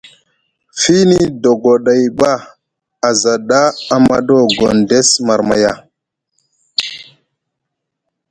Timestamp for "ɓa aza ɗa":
2.19-3.61